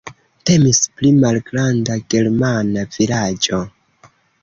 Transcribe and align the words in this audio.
Temis 0.49 0.79
pri 1.01 1.11
malgranda 1.19 1.99
germana 2.17 2.85
vilaĝo. 2.99 3.65